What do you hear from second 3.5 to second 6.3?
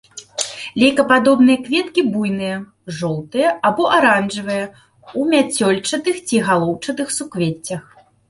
або аранжавыя ў мяцёлчатых